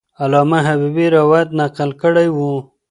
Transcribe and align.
علامه 0.23 0.57
حبیبي 0.67 1.05
روایت 1.17 1.49
نقل 1.59 1.89
کړی 2.01 2.27
وو. 2.35 2.53